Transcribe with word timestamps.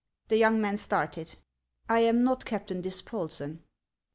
The 0.29 0.37
young 0.37 0.59
man 0.59 0.77
started." 0.77 1.35
I 1.87 1.99
am 1.99 2.23
not 2.23 2.43
Captain 2.43 2.81
Dispolsen." 2.81 3.59